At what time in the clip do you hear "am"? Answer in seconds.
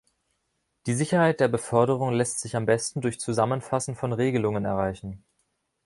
2.55-2.65